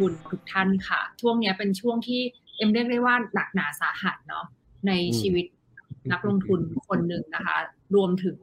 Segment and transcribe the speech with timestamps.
[0.00, 2.20] ลงทุนทุกท่านค่ะ ช่วงนี้เป็นช่วงที่
[2.56, 4.46] เอ็มเรียกได้ว่าหนักหนาสาหัสเนาะ
[4.86, 5.46] ในชีวิต
[6.12, 7.58] นักลงทุนคนหนึ่งนะคะ
[7.94, 8.38] รวมถึง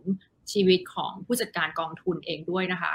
[0.51, 2.93] ชีวิตของผู้จัดการกองทุนเองด้วยนะคะ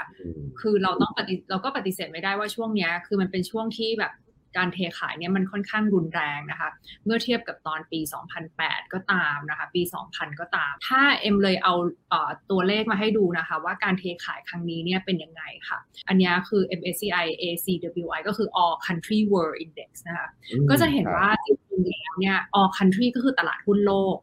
[0.59, 4.11] คือเราต้องปฏิเราก็ปฏิเสธไม่ได้ว่าช่วงนี้คือมันเป็นช่วงที่แบบ
[4.57, 6.69] การเทขายเนี่ยมันค่อนข้างรุนแรงนะคะ
[7.05, 7.99] เมื่อเทียบกับตอนปี
[8.47, 9.81] 2008 ก็ตามนะคะ ปี
[10.11, 11.73] 2000 ก็ตาม ถ้าเอ็มเลยเอา
[12.09, 12.13] เอ
[12.51, 20.27] ตัวเลขมาให้ดูนะคะ ว่าการเทขายครั้งนี้เนี่ยเป็นยังไงค่ะ อันนี้คือ MSCI ACWI ก็คือ All Country World Index นะคะ
[20.69, 24.17] ก็จะเห็นว่าจริงๆแล้วเนี่ย All Country ก็คือตลาดหุ้นโลก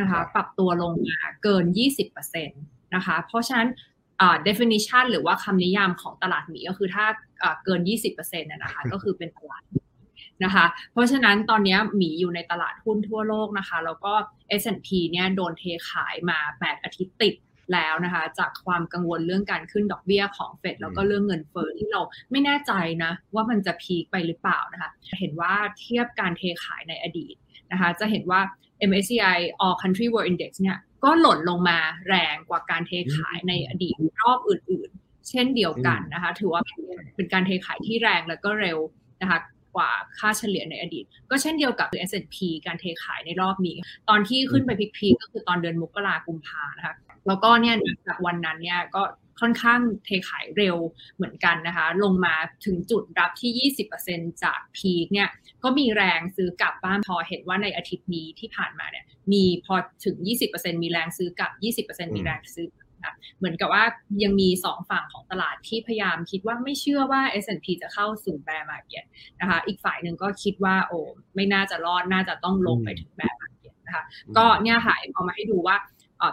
[0.00, 1.64] นะคะ ปรับตัวลงมาเกิน
[2.08, 3.68] 20%นะคะ เพราะฉะนั้น
[4.46, 7.06] definition หรือว่าคำนิยามของตลาดหมีก็คือถ้า
[7.64, 9.62] เกิน 20%นะคะก็คือเป็นตลาด
[10.44, 14.12] นะคะ เพราะฉะนั้นตอนนี้หมีอยู่ในตลาดหุ้นทั่วโลกนะคะ แล้วก็
[14.60, 17.34] S&P เนี่ยโดนเทขายมา 8 อาทิตย์ติด
[17.72, 22.72] แล้วนะคะ จากความกังวลเรื่องการขึ้นดอกเบี้ยของเฟดแล้วก็เรื่องเงินเฟ้อที่เราไม่แน่ใจ
[23.04, 27.34] นะว่ามันจะพีคไปหรือเปล่านะคะ เห็นว่าเทียบการเทขายในอดีต
[27.72, 28.40] นะคะ จะเห็นว่า
[28.90, 36.62] MSCI All Country World Index เนี่ย ก็หล่นลงมาแรงกว่าการเทขายในอดีตรอบอื่น ๆ เช่นเดียวกันนะคะ ถือว่า
[37.16, 38.78] เป็นการเทขายที่แรงแล้วก็เร็ว
[39.22, 39.38] นะคะ
[39.76, 43.76] กว่าค่าเฉลี่ยในอดีต ก็เช่นเดียวกับ S&P การเทขายในรอบนี้
[44.08, 46.94] ตอนที่ขึ้นไปพีคๆก็คือตอนเดือนมกราคมพานะคะ
[47.26, 49.02] แล้วก็เนี่ยจากวันนั้นเนี่ยก็
[49.40, 50.76] ค่อนข้างเทขายเร็ว
[51.16, 53.70] เหมือนกันนะคะ ลงมาถึงจุดรับที่
[54.06, 55.28] 20%จากพีคเนี่ย
[55.64, 59.74] ก็มีแรงซื้อกลับบ้านพอเห็นว่าในอาทิตย์นี้ที่ผ่านมาเนี่ยมีพอ
[60.04, 60.16] ถึง
[60.50, 62.68] 20%มีแรงซื้อกลับ 20%มีแรงซื้อ
[63.04, 63.84] นะเหมือนกับว่า
[64.24, 69.04] ยังมีสองฝั่งของตลาดที่พยายามคิดว่าไม่เชื่อว่า S&P จะเข้าสู่แบร์มาเก็ต
[69.40, 70.98] นะคะ อีกฝ่ายหนึ่งก็คิดว่าโอ้
[71.34, 74.04] ไม่น่าจะรอด น่าจะต้องลงไปถึงแบร์มาเก็ตนะคะ
[74.36, 75.76] ก็เนี่ยค่ะเอามาให้ดูว่า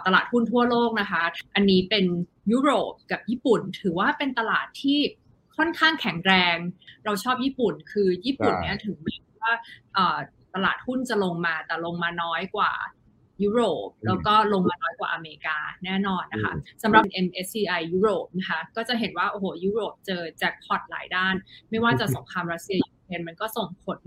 [0.06, 1.22] ตลาดหุ้นทั่วโลกนะคะ
[1.54, 2.04] อันนี้เป็น
[2.52, 4.98] ยุโรปกับญี่ปุ่น ถือว่าเป็นตลาดที่
[5.56, 6.56] ค่อนข้างแข็งแรง
[7.04, 9.52] เราชอบญี่ปุ่น คือญี่ปุ่นเนี่ยถึงแม้ว่า
[10.54, 12.72] ตลาดหุ้นจะลงมาแต่ลงมาน้อยกว่า
[13.44, 21.34] ยุโรป แล้วก็ลงมาน้อยกว่าอเมริกาแน่นอนนะคะสำหรับ MSCI ยุโรปนะคะก็จะเห็นว่าโอ้โหยุโรปเจอแจ็คพอตหลายด้าน
[21.70, 23.98] ไม่ว่าจะสงครามรัสเซียยูเครนมันก็ส่งผล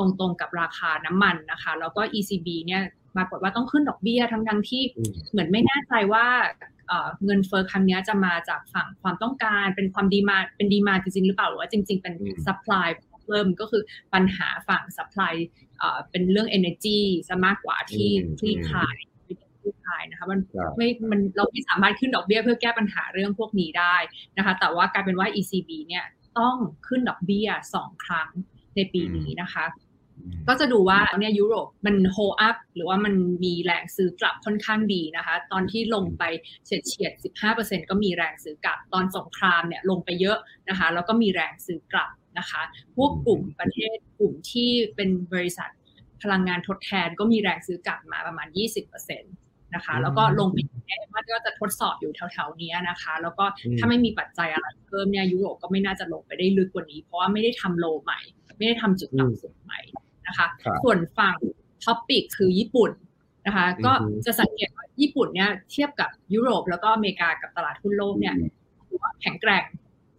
[0.00, 2.82] ตรงๆกับราคาน้ำมันนะคะ แล้วก็ ECB เนี่ย
[3.16, 4.82] ปรากฏว่าต้องขึ้นดอกเบี้ยทั้งทั้งที่
[5.30, 6.26] เหมือนไม่แน่ใจว่า
[7.24, 12.14] เงินเฟ้อครั้งนี้จะมาจากฝั่งความต้องการเป็นความดีมาเป็นดีมาจริงๆหรือเปล่าหรือว่าจริง ๆ เป็น
[12.46, 12.88] supply
[13.24, 13.82] เพิ่มก็คือ
[14.14, 15.34] ปัญหาฝั่ง supply
[16.10, 20.40] เป็นเรื่อง energy ซะมากกว่าที่คลี่คลายคลี่คลายนะคะมัน
[20.76, 23.96] ไม่มันเราไม่สามารถขึ้นดอกเบี้ยเพื่อแก้ปัญหาเรื่องพวกนี้ได้
[24.36, 26.04] นะคะ แต่ว่ากลายเป็นว่า ECB เนี่ย
[26.38, 26.56] ต้อง
[26.88, 28.28] ขึ้นดอกเบี้ยสองครั้ง
[28.76, 29.64] ในปีนี้นะคะ
[30.48, 33.14] ก็จะดูว่าเนี่ยยุโรปมันโฮอัพหรือว่ามัน
[33.44, 36.24] มีแรงซื้อกลับค่อนข้างดีนะคะ ตอนที่ลงไป
[36.64, 37.12] เฉียดเฉียด
[37.50, 40.38] 15%ก็มีแรงซื้อกลับ ตอนสงครามเนี่ยลงไปเยอะ
[40.68, 42.62] นะคะ แล้วก็มีแรงซื้อกลับนะคะ
[42.96, 45.70] พวกกลุ่มประเทศกลุ่มที่เป็นบริษัท
[46.22, 48.48] พลังงานทดแทนก็มีแรงซื้อกลับมาประมาณ
[48.90, 49.20] 20%
[49.74, 53.44] นะคะ แล้วก็ลงไปแน่ว่าก็จะทดสอบอยู่แถวๆนี้นะคะ แล้วก็
[53.78, 58.20] ถ้าไม่มีปัจจัยอะไรเพิ่มเนี่ยยุโรปก็ไม่น่าจะลงไปได้ลึกกว่านี้ เพราะว่าไม่ได้ทำ low ใหม่
[58.58, 59.80] ไม่ได้ทำจุดต่ำสุดใหม่
[60.30, 60.48] นะคะ
[60.84, 61.36] ส่วนฝั่ง
[61.84, 62.90] TOPIX คือญี่ปุ่น
[63.46, 63.92] นะคะ ก็
[64.26, 68.34] จะสังเกตว่าญี่ปุ่นเนี่ยเทียบกับยุโรปแล้วก็อเมริกากับตลาดหุ้นโลกเนี่ย
[68.88, 69.64] ถือว่าแข็งแกร่ง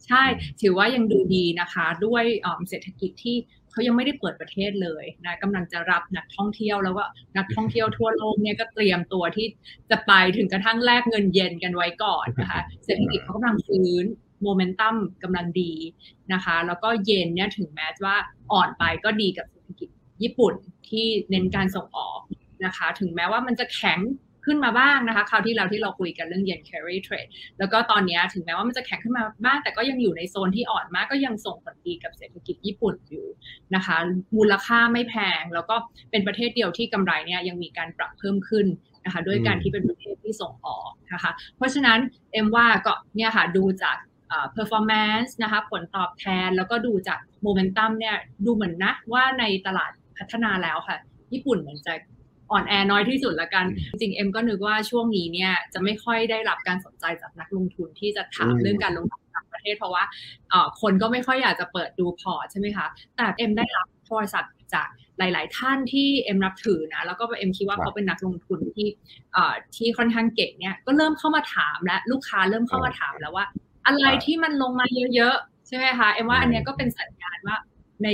[0.08, 0.24] ใช่
[0.62, 2.24] ถือว่ายังดูดีนะคะ ด้วย
[2.70, 3.38] เศรษฐกิจที่
[3.72, 7.04] เขายังไม่ได้เปิดประเทศเลยนะกำลังจะรับนักท่องเที่ยวแล้วก็
[7.38, 9.48] นักท่องเที่ยวทั่วโลกเนี่ยก็เตรียมตัวที่
[9.90, 14.06] จะไปถึงกระทั่งแลกเงินเยนกันไว้ก่อนนะคะ เศรษฐกิจเขากำลังฟื้น
[14.44, 15.74] โมเมนตัมกำลังดี
[16.34, 18.16] นะคะ แล้วก็เยนเนี่ยถึงแม้ว่า
[18.52, 19.46] อ่อนไปก็ดีกับ
[20.24, 20.54] ญี่ปุ่น
[20.90, 22.20] ที่เน้นการส่งออก
[22.66, 24.00] นะคะ ถึงแม้ว่ามันจะแข็ง
[24.46, 33.28] ขึ้นมาบ้างนะคะคราวที่เราที่เราคุยกันเรื่อง yen carry trade แล้วก็ตอนนี้ถึงแม้ว่ามันจะแข็งขึ้นมาบ้าง แต่ก็ยังอยู่ในโซนที่อ่อนมากก็ยังส่งผลดีกับเศรษฐกิจญี่ปุ่นอยู่
[33.76, 33.98] นะคะ
[34.38, 35.76] มูลค่าไม่แพง แล้วก็
[36.12, 38.66] เป็นประเทศเดียวที่กำไรเนี่ยยังมีการปรับเพิ่มขึ้น
[39.06, 42.00] นะคะด้วยการที่เป็นประเทศที่ส่งออกนะคะ เพราะฉะนั้น
[42.34, 43.98] เอ็มว่าก็เนี่ยค่ะดูจาก
[44.56, 48.16] performance นะคะผลตอบแทนแล้วก็ดูจาก momentum เนี่ย
[48.46, 49.92] ดูเหมือนนะว่าในตลาด
[50.22, 50.98] พัฒนาแล้วค่ะ
[51.34, 51.94] ญี่ปุ่นเหมือนจะ
[52.52, 53.66] อ่อนแอน้อยที่สุดละกัน
[54.00, 60.04] จริงเอ็มก็นึกว่าช่วงนี้เนี่ยจะไม่ค่อยได้รับการสนใจจากนักลงทุนที่จะถามเรื่องการลงทุนต่างประเทศเพราะว่า
[60.82, 64.88] คนก็ไม่ค่อยอยากจะเปิดดูพอร์ตใช่ไหมคะแต่เอ็มได้รับโทรศัพท์จาก
[65.20, 68.88] หลาย ๆ ท่านที่เอ็มนับถือนะแล้วก็เอ็มคิดว่าเขาเป็นนักลงทุนที่
[69.76, 73.46] ที่ค่อนข้างเก่งเนี่ยก็เริ่มเข้ามาถามและลูกค้าเริ่มเข้ามาถามแล้วว่า
[73.88, 74.86] อะไรที่มันลงมา
[75.16, 77.58] เยอะ ๆ ใช่ไหมคะเอ็มว่าอันนี้ก็เป็นสัญญาณว่า
[78.04, 78.10] ใน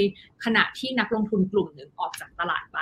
[0.45, 2.79] ขณะที่นักลงทุนกลุ่มหนึ่งออกจากตลาดไป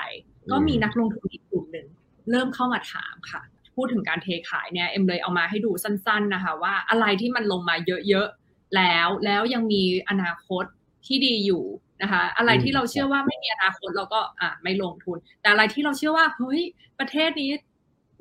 [0.52, 1.88] ก็มีนักลงทุนอีกกลุ่มหนึ่ง
[2.32, 3.42] เริ่มเข้ามาถามค่ะ
[3.76, 7.76] พูดถึงการเทขายเนี่ยเอ็มเลยเอามาให้ดูสั้น ๆนะคะ ว่าอะไรที่มันลงมา
[8.08, 10.64] เยอะๆแล้วแล้วยังมีอนาคต
[11.06, 11.64] ที่ดีอยู่
[12.02, 16.62] นะคะอะไรที่เราเชื่อว่าไม่มีอนาคตเราก็อ่าไม่ลงทุน แต่อะไรที่เราเชื่อว่าเฮ้ย
[17.00, 17.52] ประเทศนี้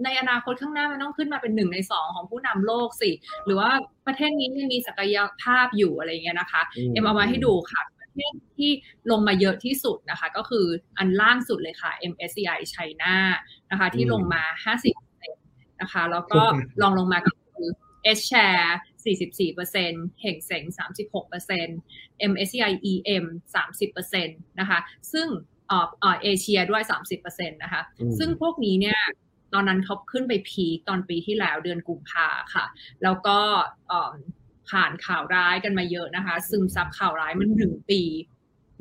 [0.05, 3.11] ในอนาคตข้างหน้ามันต้องขึ้นมาเป็นหนึ่งในสองของผู้นำโลกสิ
[3.45, 3.71] หรือว่า
[4.07, 8.71] ประเทศนี้ยังมีศักยภาพอยู่อะไรเงี้ยนะคะ เอ็มเอามาให้ดูค่ะประ เทศที่
[9.11, 10.67] ลงมาเยอะที่สุดนะคะ ก็คือ
[10.99, 13.15] อันล่างสุดเลยค่ะ MSCI China
[13.71, 14.43] นะคะ ที่ลงมา
[15.15, 16.41] 50นะคะ แล้วก็
[16.83, 17.69] ลองลงมาก็คือ
[18.17, 18.69] S share
[19.05, 20.65] 44%เห่งเสง
[21.23, 23.25] 36% MSCI EM
[23.93, 24.79] 30%นะคะ
[25.13, 25.29] ซึ่ง
[25.69, 25.79] เอ่
[26.15, 26.83] อเอเชียด้วย
[27.19, 27.83] 30%นะคะ
[28.19, 29.01] ซึ่งพวกนี้เนี่ย
[29.53, 32.65] ตอนนั้นเขาขึ้นไปพีตอนปีที่แล้วเดือนกุมภาค่ะ
[33.03, 33.39] แล้วก็
[34.71, 38.03] ผ่านข่าวร้ายกันมาเยอะนะคะ ซึมซับข่าวร้ายมันหนึ่งปี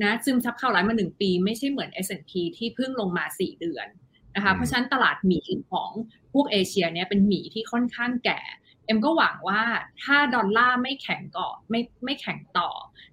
[0.03, 3.88] นะซึมซับข่าวร้ายมาหนึ่งปี ไม่ใช่เหมือน S&P ที่เพิ่งลงมาสี่เดือน
[4.35, 5.39] นะคะเพราะฉะนั้นตลาดหมี
[5.71, 5.91] ของ
[6.33, 8.39] พวกเอเชียเนี่ยเป็นหมีที่ค่อนข้างแก่
[8.85, 9.62] เอ็มก็หวังว่า
[10.03, 12.69] ถ้าดอลลาร์ไม่แข็งก่อไม่ไม่แข็งต่อ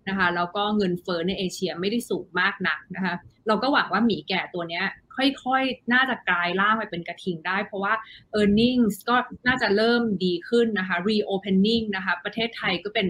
[0.09, 3.15] นะคะแล้วก็เงินเฟ้อในเอเชียไม่ได้สูงมากนักนะคะ
[3.47, 4.85] เราก็หวังว่าหมีแก่ตัวเนี้ย
[5.17, 7.95] ค่อยๆ น่าจะกลายร่างไปเป็นกระทิงได้ เพราะว่า
[8.41, 9.17] e a r n i n g ก็
[9.47, 13.07] น่าจะเริ่มดีขึ้นนะคะ reopening นะคะประเทศไทยก็เป็น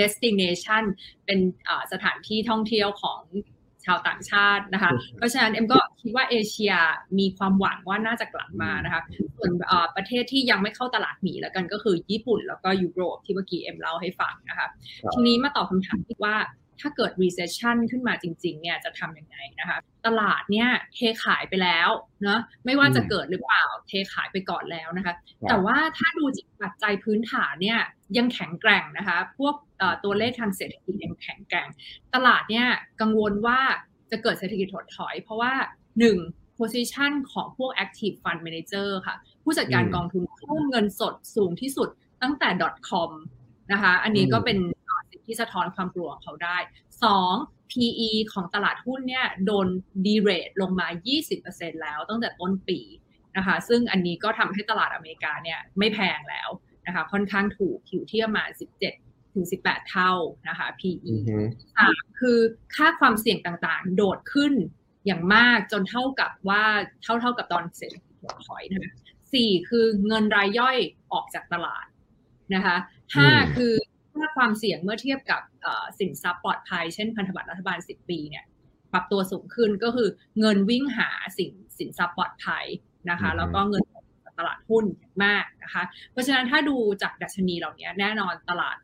[0.00, 0.84] destination
[1.26, 1.38] เป็น
[1.92, 3.20] สถานที่ท่องเที่ยวของ
[3.84, 6.74] ชาวต่างชาตินะคะ เพราะฉะนั้นเอ็มก็คิดว่าเอเชีย
[7.18, 9.02] มีความหวังว่าน่าจะกลับมานะคะ
[9.36, 9.52] ส่วน
[9.96, 14.66] ประเทศที่ยังไม่เข้าตลาดหมีแล้วกันก็คือญี่ปุ่นแล้วก็ยุโรปที่เมื่อกี้เอ็มเล่าให้ฟังนะคะ
[15.12, 16.36] ทีนี้มาตอบคำถามที่ว่า
[16.80, 21.88] ถ้าเกิด recession ขึ้นมาจริง ๆ เนี่ยจะทำยังไงนะคะ ตลาดเนี่ยเทขายไปแล้ว
[22.22, 25.14] เนาะไม่ว่าจะเกิดหรือเปล่าเทขายไปก่อนแล้วนะคะ
[25.48, 27.80] แต่ว่าถ้าดูจากปัจจัยพื้นฐานเนี่ย
[28.16, 29.54] ยังแข็งแกร่งนะคะ พวก
[30.04, 31.68] ตัวเลขทางเศรษฐกิจยังแข็งแกร่ง
[32.14, 32.66] ตลาดเนี่ย
[33.00, 33.60] กังวลว่า
[34.10, 35.52] จะเกิดเศรษฐกิจถดถอย เพราะว่า
[36.06, 36.58] 1.
[36.58, 41.88] position ของพวก active fund manager ค่ะ ผู้จัดการกองทุนเพิ่มเงินสดสูงที่สุด
[42.22, 42.48] ตั้งแต่
[42.88, 43.10] .com
[43.72, 44.83] นะคะ อันนี้ก็เป็นสิ่ง
[45.26, 46.58] ที่สะท้อนความกลัวของเขาได้
[47.14, 47.70] 2.
[47.72, 49.66] PE ของตลาดหุ้นเนี่ยโดน
[50.06, 50.88] ดีเรทลงมา
[51.34, 52.80] 20%แล้วตั้งแต่ต้นปี
[53.36, 56.48] นะคะซึ่งอันนี้ก็ทำให้ตลาดอเมริกาเนี่ยไม่แพงแล้ว
[56.86, 58.48] นะคะค่อนข้างถูกอยู่ที่ประมาณ
[58.92, 60.12] 17ถึง 18 เท่า
[60.48, 61.14] นะคะ PE
[61.76, 62.38] สามคือ
[62.76, 64.52] ค่าความเสี่ยงต่างๆ โดดขึ้น
[65.06, 66.64] อย่างมากจนเท่ากับว่า
[67.02, 68.14] เท่าเท่ากับตอนเศรษฐกิจ
[68.46, 68.92] ถอยนะคะ
[69.32, 70.76] สี่คือเงินรายย่อย
[71.12, 71.86] ออกจากตลาด
[72.54, 72.76] นะคะ
[73.14, 73.74] ห้าคือ
[74.14, 75.42] ค่าความเสี่ยงเมื่อเทียบกับ
[75.98, 78.44] สินทรัพย์ปลอดภัย เช่นพันธบัตรรัฐบาล 10 ปีเนี่ย
[78.92, 80.08] ปรับตัวสูงขึ้นก็คือ
[80.40, 81.08] เงินวิ่งหา
[81.38, 82.64] สินสินทรัพย์ปลอดภัย
[83.10, 83.84] นะคะ แล้วก็เงิน
[84.38, 84.84] ตลาดหุ้น
[85.24, 85.82] มากนะคะ
[86.12, 88.76] เพราะฉะนั้นถ้าดูจากดัชนีเหล่านี้แน่นอนตลาด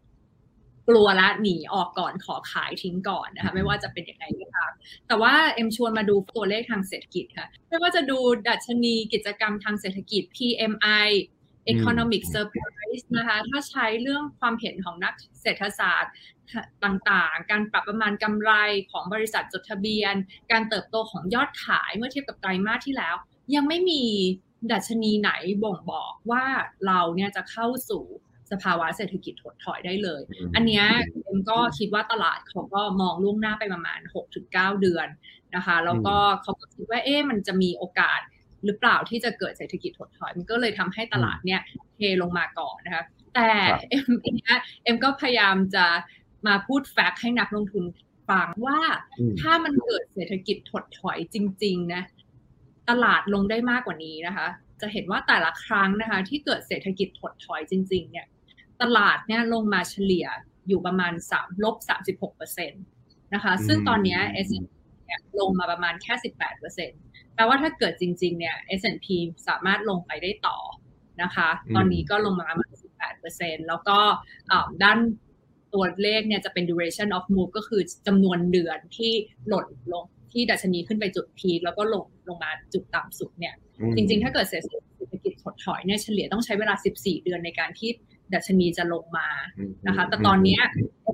[0.88, 4.72] กลัวละหนีออกก่อนขอขายทิ้งก่อนนะคะ ไม่ว่าจะเป็นอย่างไรก็ตาม
[5.08, 8.18] แต่ว่าเอ็มชวนมาดูตัวเลขทางเศรษฐกิจค่ะ ไม่ว่าจะดู
[8.48, 11.08] ดัชนีกิจกรรมทางเศรษฐกิจ PMI
[11.72, 16.14] economic surprise นะคะ ถ้าใช้เรื่องความเห็นของนักเศรษฐศาสตร์
[16.84, 18.52] ต่างๆ การปรับประมาณกำไร
[18.90, 20.14] ของบริษัทจดทะเบียน
[20.52, 23.14] การเติบโตของยอดขายเมื่อเทียบกับไตรมาสที่แล้ว
[23.54, 24.02] ยังไม่มี
[24.72, 25.30] ดัชนีไหน
[25.64, 26.44] บ่งบอกว่า
[26.86, 28.04] เราเนี่ยจะเข้าสู่
[28.50, 30.20] สภาวะเศรษฐกิจถดถอยได้เลย
[30.54, 30.84] อันนี้
[31.24, 34.00] เอ็มก็คิดว่าตลาดเขาก็มองล่วงหน้าไปประมาณ
[34.40, 35.08] 6-9 เดือน
[35.54, 38.20] นะคะ แล้วก็เขาก็คิดว่าเอ๊ะมันจะมีโอกาส
[38.64, 41.60] หรือเปล่าที่จะเกิดเศรษฐกิจถดถอยมันก็เลยทำให้ตลาดเนี่ย
[41.96, 43.50] เทลงมาก่อนนะคะแต่
[43.90, 45.86] เอ็มเนี้ยเอ็มก็พยายามจะ
[46.46, 47.84] มาพูดแฟกต์ให้นักลงทุน
[48.28, 48.80] ฟังว่า
[49.40, 52.02] ถ้ามันเกิดเศรษฐกิจถดถอยจริง ๆ นะ
[52.90, 54.46] ตลาดลงได้มากกว่านี้นะคะ
[54.80, 58.26] จะเห็นว่าแต่ละครั้งนะคะ ที่เกิดเศรษฐกิจถดถอยจริง ๆ เนี่ย
[58.82, 60.26] ตลาดเนี่ยลงมาเฉลี่ย
[60.68, 61.76] อยู่ประมาณ3ลบ
[62.08, 62.82] 36เปอร์เซ็นต์
[63.34, 64.48] นะคะ ซึ่งตอนนี้ S
[65.10, 67.00] เนี่ยลงมาประมาณแค่ 18เปอร์เซ็นต์
[67.34, 69.06] แปลว่าถ้าเกิดจริง ๆ เนี่ย S&P
[69.48, 70.58] สามารถลงไปได้ต่อ
[71.22, 73.98] นะคะ ตอนนี้ก็ลงมาประมาณ 18เปอร์เซ็นต์แล้วก็
[74.82, 74.98] ด้าน
[75.74, 79.12] ตัวเลขเนี่ยจะเป็น duration of move ก็คือจำนวนเดือนที่
[79.48, 83.54] หล่นลงที่ดัชนีขึ้นไปจุดพีแล้วก็ลงลงมาจุดต่ำสุดเนี่ย
[83.96, 84.62] จริง ๆ ถ้าเกิดเศรษ
[85.12, 87.90] ฐกิจถดถอยเนี่ยเฉลี่ยต้องใช้เวลา 14 เดือนในการที่
[88.34, 89.28] ดัชนีจะลงมา
[89.86, 90.58] นะคะ แต่ตอนนี้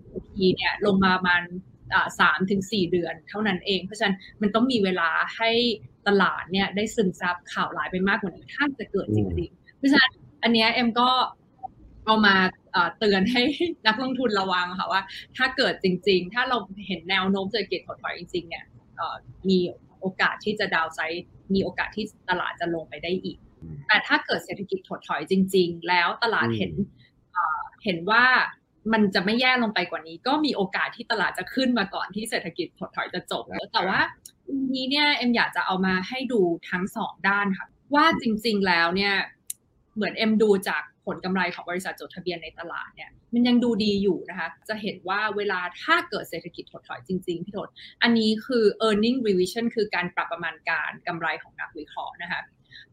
[0.02, 1.42] S&P เนี่ยลงมาประมาณ
[2.20, 5.50] สามถึงสี่เดือนเท่านั้นเอง เพราะฉะนั้นมันต้องมีเวลาให้
[6.08, 10.12] ตลาดเนี่ยได้ซึมซับข่าวร้ายไปมากกว่านี้ถ้าจะเกิดจริงๆ เพราะฉะนั้น
[10.42, 11.08] อันนี้เอ็มก็
[12.04, 12.36] เอามา
[12.98, 13.42] เตือนให้
[13.86, 15.02] นักลงทุนระวังค่ะว่า
[15.36, 18.64] ถ้าเกิดจริง ๆ ถ้าเราเห็นแนวโน้มเศรษฐกิจถดถอยจริงๆเนี่ย
[19.48, 19.58] มี
[20.00, 21.24] โอกาสที่จะดาวไซด์
[21.54, 23.38] มีโอกาสที่ตลาดจะลงไปได้อีก
[23.88, 26.72] แต่ถ้าเกิดเศรษฐกิจถดถอยจริง ๆ แล้วตลาดเห็น
[27.84, 28.24] เห็นว่า
[28.92, 34.00] มันจะไม่แย่ลงไปกว่านี้ ก็มีโอกาสที่ตลาดจะขึ้นมาก่อนที่เศรษฐกิจถดถอยจะจบแล้วแต่ว่า
[34.74, 36.40] นี้เนี่ยเอ็มอยากจะเอามาให้ดู
[36.70, 39.14] ทั้งสองด้านค่ะว่าจริง ๆแล้วเนี่ย
[39.96, 47.68] เหมือนเอ็มดูจากผลกำไรของบริษัทจดทะเบียนในตลาดเนี่ยมันยังดูดีอยู่นะคะ จะเห็นว่าเวลาถ้าเกิดเศรษฐกิจถดถอยจริง ๆ พี่ทศ
[48.02, 52.40] อันนี้คือ earning revision คือการปรับประมาณการกำไรของนักวิเคราะห์นะคะ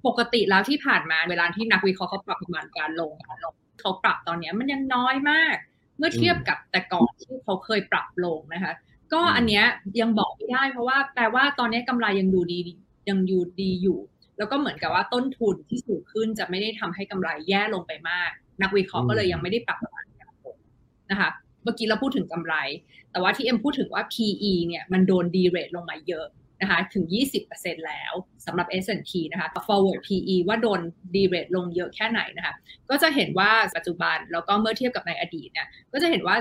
[0.07, 8.73] ปกติแล้วที่ผ่านมาเวลาที่นักวิเคราะห์เขาปรับประมาณการลงการลงเขาปรับตอนนี้มันยังน้อยมากเมื่อเทียบกับแต่ก่อนที่เขาเคยปรับลงนะคะ
[9.13, 9.65] ก็อันเนี้ย
[10.01, 12.59] ยังบอกไม่ได้ เพราะว่าแปลว่าตอนนี้กำไรยังดูดี
[13.09, 13.99] ยังอยู่ดีอยู่
[14.37, 18.29] แล้วก็เหมือนกับว่าต้นทุนที่สูงขึ้นจะไม่ได้ทำให้กำไรแย่ลงไปมาก
[18.61, 20.57] นักวิเคราะห์ก็เลยยังไม่ได้ปรับประมาณการลง
[21.11, 21.29] นะคะ
[21.63, 22.55] เมื่อกี้เราพูดถึงกำไร
[23.11, 26.25] แต่ว่าที่เอ็มพูดถึงว่า PE เนี่ยมันโดนดีเรทลงมาเยอะ
[26.63, 27.05] นะคะถึง
[27.45, 28.13] 20%แล้ว
[28.45, 30.81] สำหรับ S&P นะคะ forward PE ว่าโดน
[31.15, 32.53] ดีเรทลงเยอะแค่ไหนนะคะ
[32.89, 36.35] ก็จะเห็นว่าปัจจุบันแล้วก็เมื่อเทียบกับในอดีตเนี่ยก็จะเห็นว่า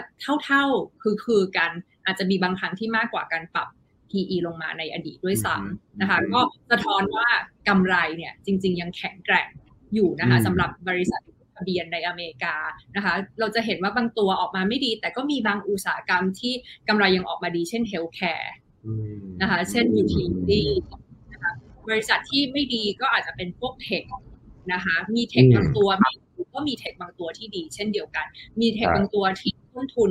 [0.44, 1.70] เท่าๆคือคือกัน
[2.06, 3.68] อาจจะมีบางครั้งที่มากกว่าการปรับ
[4.10, 7.26] PE ลงมาในอดีตด้วยซ้ำนะคะก็สะท้อนว่า
[7.68, 9.48] กำไรเนี่ยจริง ๆ ยังแข็งแกร่ง
[9.94, 11.20] อยู่นะคะสำหรับบริษัท
[11.56, 12.54] ทะเบียนในอเมริกา
[12.96, 16.52] นะคะ เราจะเห็นว่าบางตัวออกมาไม่ดี แต่ก็มีบางอุตสาหกรรมที่
[16.88, 18.52] กำไรยังออกมาดีเช่น healthcare
[19.40, 20.68] นะคะ เช่น utility
[21.32, 21.52] นะคะ
[21.88, 24.04] บริษัทที่ไม่ดีก็อาจจะเป็นพวก tech
[24.72, 25.88] นะคะ มี tech บางตัว
[26.54, 28.26] ก็มี tech บางตัวที่ดี เช่นเดียวกัน
[28.60, 30.10] มี tech บางตัวที่ต้นทุน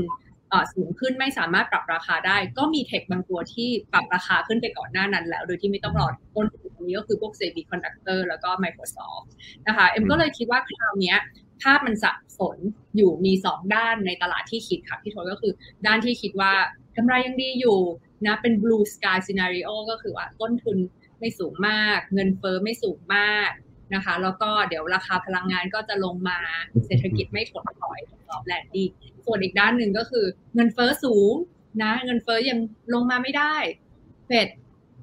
[0.73, 9.27] สูงขึ้นไม่สามารถปรับราคาได้ ก็มี tech บางตัวที่ปรับราคาขึ้นไปก่อนหน้านั้นแล้ว โดยที่ไม่ต้องรอต้นทุนนี้ก็คือพวก Semiconductor แล้วก็ Microsoft
[9.67, 11.15] นะคะเอ็มก็เลยคิดว่าคราวนี้
[11.61, 12.57] ภาพมันสับสน
[12.97, 15.53] อยู่มี 2 ด้านในตลาดที่คิดค่ะพี่โทก็คือ
[15.85, 16.53] ด้านที่คิดว่า
[16.97, 17.79] กำไรยังดีอยู่
[18.25, 20.77] นะเป็น blue sky scenario ก็คือว่าต้นทุน
[21.19, 23.49] ไม่สูงมาก เงินเฟ้อไม่สูงมาก
[23.93, 26.39] นะคะ แล้วก็เดี๋ยวราคาพลังงานก็จะลงมา
[26.85, 28.83] เศรษฐกิจไม่ถดถอย soft landing
[29.25, 31.33] ส่วนอีกด้านหนึ่งก็คือเงินเฟอ้อสูง
[31.83, 32.59] นะเงินเฟอ้อยัง
[32.93, 33.55] ลงมาไม่ได้
[34.27, 34.47] เฟด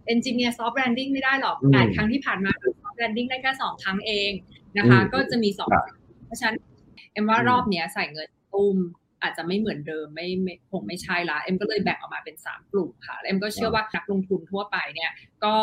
[0.06, 2.52] engineer soft landing ไม่ได้หรอกแปดครั้งที่ผ่านมา
[2.82, 4.30] soft landing ได้แค่สองครั้งเอง
[4.78, 5.70] นะคะ ก็จะมีสอง
[6.26, 6.56] เพราะฉะนั้น
[7.12, 8.76] เอ็มว่ารอบเนี้ยใส่เงินตุ้ม
[9.22, 10.26] อาจจะไม่เหมือนเดิมไม่
[10.70, 15.10] คงไม่ใช่ละเอ็มก็เลยแบ่งออกมาเป็น 3 กลุ่มค่ะเอ็มก็เชื่อว่านักลงทุนทั่วไปเนี่ย
[15.44, 15.56] ก็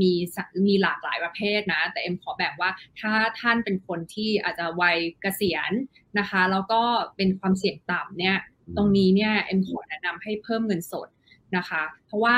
[0.00, 0.12] มี
[0.68, 5.72] มีหลากหลายประเภทนะ แต่เอ็มขอแบ่งว่าถ้าท่านเป็นคนที่อาจจะวัยเกษียณ
[6.18, 6.82] นะคะ แล้วก็
[7.16, 8.36] เป็นความเสี่ยงต่ำเนี่ย
[8.76, 11.08] ตรงนี้เนี่ยเอ็มขอแนะนำให้เพิ่มเงินสด
[11.56, 12.36] นะคะ เพราะว่า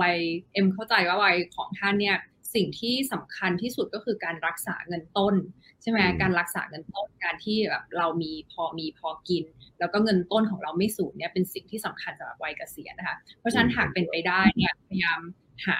[0.00, 0.16] วัย
[0.52, 2.16] เอ็มเข้าใจว่าวัยของท่านเนี่ย
[2.54, 5.34] สิ่งที่สำคัญที่สุดก็คือการรักษาเงินต้น
[5.82, 9.44] ใช่ไหมการรักษาเงินต้นการที่แบบเรามีพอมีพอกิน
[9.80, 15.20] แล้วก็เงินต้นของเราไม่สูญเนี่ยเป็นสิ่งที่สำคัญสำหรับวัยเกษียณนะคะเพราะฉะนั้นหากเป็นไปได้เนี่ยพยายาม
[15.66, 15.78] หา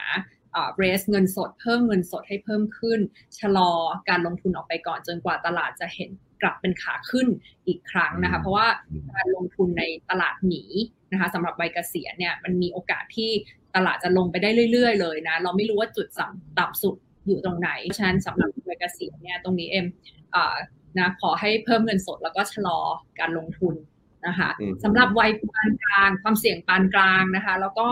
[0.77, 3.01] เรสเงินสดเพิ่มเงินสดให้เพิ่มขึ้น
[3.39, 3.71] ชะลอ
[4.09, 6.11] การลงทุนออกไปก่อนจนกว่าตลาดจะเห็น
[6.43, 7.27] กลับเป็นขาขึ้น
[7.67, 8.67] อีกครั้งนะคะ เพราะว่า
[9.15, 10.63] การลงทุนในตลาดหนี
[11.13, 13.31] นะคะสำหรับวัยเกษียณเนี่ยมันมีโอกาสที่
[13.75, 16.07] ตลาดจะลงไปได้เรื่อย ๆ เลยนะ เราไม่รู้ว่าจุด
[16.59, 19.87] ต่ำสุดอยู่ตรงไหนฉะนั้นสำหรับวัยเกษียณเนี่ยตรงนี้เอ็ม
[20.99, 22.79] นะขอให้เพิ่มเงินสดแล้วก็ชะลอ
[23.21, 23.75] การลงทุน
[24.27, 24.51] นะคะ
[24.85, 27.87] สำหรับวัยปานกลาง ความเสี่ยงปานกลางนะคะ แล้วก็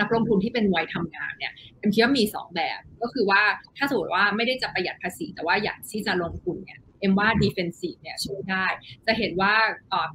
[0.00, 3.42] นักลงทุนที่เป็นวัยทำงานเนี่ยเอ็มคิดว่ามีสองแบบก็คือว่า
[3.76, 8.66] ถ้าสมมติว่าไม่ได้จะประหยัดภาษีแต่ว่าอยากที่จะลงทุนเนี่ย เอ็มว่า defensive เนี่ยช่วยได้
[9.06, 9.54] จะเห็นว่า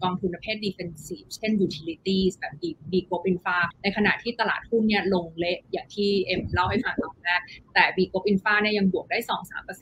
[0.04, 2.54] กองทุนประเภท defensive เช่น utilities แบบ
[2.92, 7.42] B g o p Infra ในขณะที่ตลาดหุ้นเนี่ยลงเละอย่างที่เอ็มเล่าให้ฟังตอนแรก
[7.74, 9.18] แต่ B g o p Infra เนี่ยยังบวกได้
[9.62, 9.78] 2-3%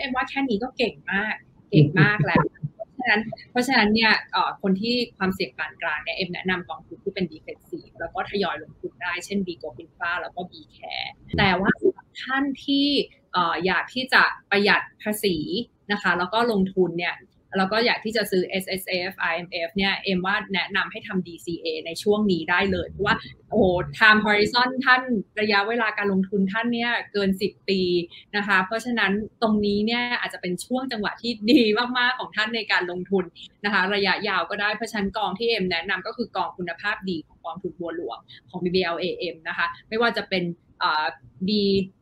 [0.00, 1.34] เอ็มว่าแค่นี้ก็เก่งมาก
[1.70, 2.44] เก่งมากแล้ว
[2.94, 4.12] เพราะฉะนั้นเพราะฉะนั้นเนี่ย
[4.62, 11.70] คนที่ความเสี่ยงปานกลางเนี่ยเอ็มแนะนำกองทุนที่เป็น defensive แล้วก็ทยอยลงทุนได้เช่น B g o p Infra แล้วก็ B Care แต่ว่า
[12.22, 12.88] ท่านที่
[13.66, 15.36] อยากที่จะประหยัดภาษี
[15.92, 17.16] นะคะ แล้วก็ลงทุนเนี่ย
[17.58, 23.16] แล้วก็อยากที่จะซื้อ S S F I M F เนี่ยเอ็มว่าแนะนำให้ทำ D C A ในช่วงนี้ได้เลย เพราะว่า
[23.48, 23.64] โอ้โห
[23.98, 25.02] time horizon ท่าน
[25.40, 27.80] ระยะเวลาการลงทุนท่านเนี่ยเกิน 10 ปี
[28.36, 29.12] นะคะ เพราะฉะนั้น
[29.42, 31.62] ตรงนี้เนี่ยอาจจะเป็นช่วงจังหวะที่ดี
[31.98, 33.24] มาก ๆ ของท่านในการลงทุน
[33.64, 38.18] นะคะ ระยะยาวก็ได้ เพราะฉะนั้นกองที่เอ็มแนะนำก็คือกองคุณภาพดีของกองทุนบัวหลวง
[38.50, 40.42] ของ BBLAM นะคะ ไม่ว่าจะเป็น
[41.46, 41.50] B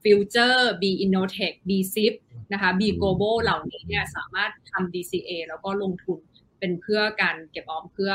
[0.02, 2.14] Future B Innotech B Zip
[2.52, 6.18] นะคะ B Global เหล่านี้เนี่ยสามารถทำ DCA แล้วก็ลงทุน
[6.58, 8.12] เป็นเพื่อการเก็บออมเพื่อ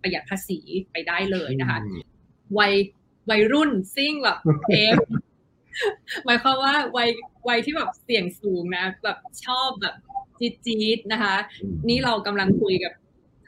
[0.00, 0.58] ประหยัดภาษี
[0.92, 1.78] ไปได้เลยนะคะ
[2.58, 2.74] วัย
[3.30, 4.38] วัยรุ่นซิ่งแบบ
[4.70, 4.96] เอฟ
[6.24, 7.08] หมายความว่าวัย
[7.48, 9.94] วัยที่แบบเสี่ยงสูงนะ แบบชอบแบบ
[10.38, 11.34] จี๊ดจี๊ดนะคะ
[11.88, 12.92] นี่เรากำลังคุยกับ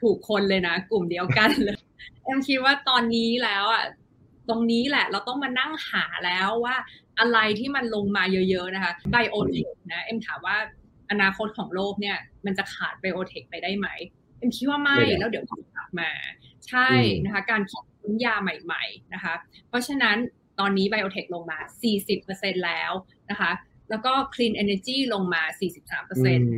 [0.01, 1.77] ถูกคนเลยนะ กลุ่มเดียวกันเลย
[2.23, 3.83] แอมคิดว่าตอนนี้แล้วอะ
[4.49, 6.75] ตรงนี้แหละ เราต้องมานั่งหาแล้วว่า
[7.19, 10.57] อะไรที่มันลงมาเยอะ ๆ นะคะไบโอเทคนะเอ็มถามว่า
[11.11, 13.87] อนาคตของโลกเนี่ย มันจะขาดไบโอเทคไปได้ไหม
[14.37, 16.11] เอ็มคิดว่าไม่แล้วเดี๋ยวมันกลับมา
[16.67, 16.89] ใช่
[17.23, 19.33] นะคะการคิดค้นยาใหม่ ๆนะคะ
[19.69, 20.17] เพราะฉะนั้น
[20.59, 21.59] ตอนนี้ไบโอเทคลงมา
[22.11, 22.91] 40%แล้ว
[23.29, 23.51] นะคะ
[23.89, 25.43] แล้วก็ clean energy ลงมา
[25.75, 26.51] 43เปอร์เซ็นต์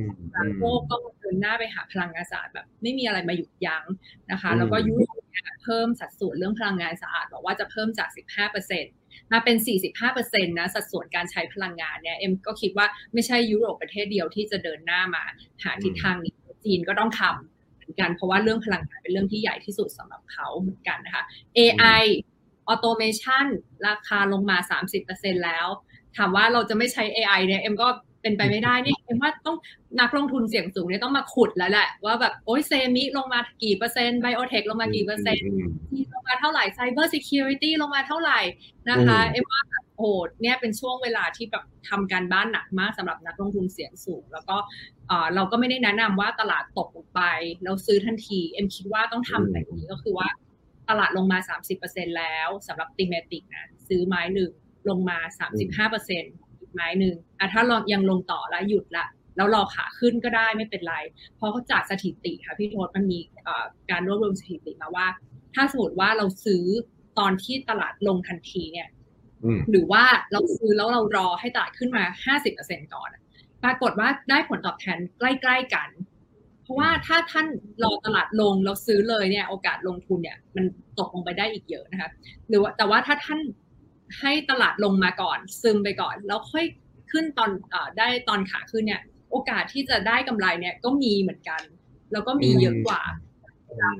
[0.59, 3.85] โลกก็เดินหน้าไปหาพลังงานสะอาดแบบไม่มีอะไรมาหยุดยั้ง
[4.31, 5.20] นะคะ แล้วก็ยุโรป
[5.63, 8.93] เพิ่มสัดส่วนเรื่องพลังงานสะอาดบอกว่าจะเพิ่มจาก 15เปอร์เซ็นต์
[9.31, 15.23] มาเป็น 45เปอร์เซ็นต์นะสัดส่วนการใช้พลังงานเนี่ยเอ็มก็คิดว่าไม่ใช่ยุโรปประเทศเดียวที่จะเดินหน้ามา
[15.63, 16.33] หาทิศทางนี้
[16.65, 21.23] จีนก็ต้องทำเหมือนกันเพราะว่าเรื่องพลังงานเป็นเรื่องที่ใหญ่ที่สุดสำหรับเขาเหมือนกันนะคะ
[21.57, 22.03] AI
[22.67, 23.45] automation
[23.87, 24.57] ราคาลงมา
[25.01, 25.67] 30%แล้ว
[26.17, 27.87] ถามว่าเราจะไม่ใช้ AI เนี่ยเอ็มก็
[28.21, 29.57] เป็นไปไม่ได้เนี่ยเอ็มว่าต้อง
[29.99, 35.49] นักลงทุนเสี่ยงสูงเนี่ยต้องมาขุดแล้วแหละ ว่าแบบโอ้ย semi ลงมากี่เปอร์เซ็นต์ biotech ลงมากี่เปอร์เซ็นต์
[35.89, 38.39] ที่ลงมาเท่าไหร่ cybersecurity ลงมาเท่าไหร่
[38.89, 39.61] นะคะเอ็มว่า
[39.97, 40.09] โอ้
[40.41, 44.57] เนี่ยเป็นช่วงเวลาที่แบบทำการบ้านหนักมากสำหรับนักลงทุนเสี่ยงสูง แล้วก็
[45.35, 47.21] เราก็ไม่ได้แนะนำว่าตลาดตกลงไป
[47.63, 50.27] เราซื้อทันทีเอ็มคิดว่าต้องทำแบบนี้ก็คือว่า
[50.89, 51.37] ตลาดลงมา
[51.79, 54.51] 30%แล้วสำหรับ thematic นะซื้อไม้หนึ่ง
[54.89, 55.17] ลงมา
[55.49, 56.41] 35%อีก
[56.73, 60.95] ไม้หนึ่งอะถ้าลองยังลงต่อแล้วหยุดละแล้วรอขาขึ้นก็ได้ไม่เป็นไร
[61.35, 63.19] เพราะเขาจากสถิติค่ะพี่โทษมันมี
[63.91, 65.07] การรวบรวมสถิติมาว่า
[65.53, 66.63] ถ้าสมมติว่าเราซื้อ
[67.19, 68.87] ตอนที่ตลาดลงทันทีเนี่ย
[69.71, 73.09] หรือว่าเราซื้อแล้วเรารอให้ตลาดขึ้นมา 50%ก่อน
[73.63, 75.89] ปรากฏว่าได้ผลตอบแทนใกล้ ๆกัน
[76.71, 77.47] ราะว่าถ้าท่าน
[77.83, 80.65] รอตลาดลงเราซื้อเลยเนี่ย โอกาสลงทุนเนี่ย มัน
[80.99, 82.09] ตกลงไปได้อีกเยอะนะคะ
[82.49, 83.39] หรือว่าแต่ว่าถ้าท่าน
[84.19, 86.65] ให้ตลาดลงมาก่อน ซึมไปก่อน แล้วค่อย
[87.11, 89.01] ขึ้นตอนอได้ตอนขาขึ้นเนี่ย
[89.31, 91.61] โอกาสที่จะได้กำไรเนี่ยก็มีเหมือนกัน
[92.11, 93.01] แล้วก็มีเยอะกว่า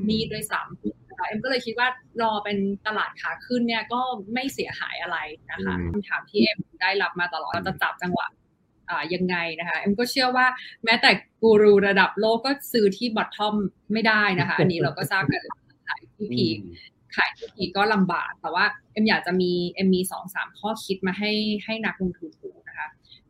[0.10, 1.88] มีด้วยซ้ำเอ็มก็เลยคิดว่า
[2.22, 4.02] รอเป็นตลาดขาขึ้นเนี่ยก็
[4.34, 5.18] ไม่เสียหายอะไร
[5.52, 8.28] นะคะคำถามที่เอ็มได้รับมาตลอดเราจะจับจังหวะ
[9.14, 10.46] ยังไงนะคะเอ็มก็เชื่อว่า
[10.86, 13.56] แม้แต่กูรูระดับโลกก็ซื้อที่บอททอม
[13.94, 15.44] ไม่ได้นะคะ อันนี้เราก็ทราบกัน
[15.88, 16.46] ขายที่พี
[17.16, 21.32] ขายที่พีก็ลำบาก แต่ว่าเอ็มอยากจะมีเอ็มมีสองสามข้อคิดมาให้
[21.66, 22.88] ให้นักลงทุนดูนะคะ